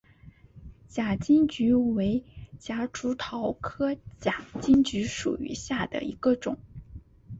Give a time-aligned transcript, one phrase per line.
[0.87, 2.23] 假金桔为
[2.57, 6.57] 夹竹桃科假金桔属下的一个种。